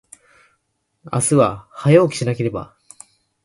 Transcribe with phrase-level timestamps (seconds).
[1.13, 2.75] 明日は、早起きしなければ。